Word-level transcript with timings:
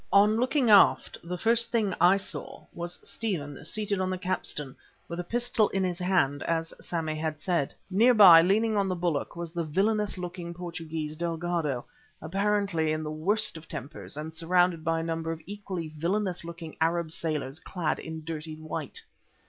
On 0.11 0.37
looking 0.39 0.71
aft 0.71 1.19
the 1.23 1.37
first 1.37 1.69
thing 1.69 1.89
that 1.91 1.97
I 2.01 2.17
saw 2.17 2.65
was 2.73 2.97
Stephen 3.07 3.63
seated 3.63 4.01
on 4.01 4.09
the 4.09 4.17
capstan 4.17 4.75
with 5.07 5.19
a 5.19 5.23
pistol 5.23 5.69
in 5.69 5.83
his 5.83 5.99
hand, 5.99 6.41
as 6.41 6.73
Sammy 6.83 7.15
had 7.15 7.39
said. 7.39 7.75
Near 7.91 8.15
by, 8.15 8.41
leaning 8.41 8.75
on 8.75 8.87
the 8.89 8.95
bulwark 8.95 9.35
was 9.35 9.51
the 9.51 9.63
villainous 9.63 10.17
looking 10.17 10.55
Portugee, 10.55 11.13
Delgado, 11.13 11.85
apparently 12.19 12.91
in 12.91 13.03
the 13.03 13.11
worst 13.11 13.57
of 13.57 13.67
tempers 13.67 14.17
and 14.17 14.33
surrounded 14.33 14.83
by 14.83 15.01
a 15.01 15.03
number 15.03 15.31
of 15.31 15.39
equally 15.45 15.89
villainous 15.89 16.43
looking 16.43 16.75
Arab 16.81 17.11
sailors 17.11 17.59
clad 17.59 17.99
in 17.99 18.25
dirty 18.25 18.55
white. 18.55 19.03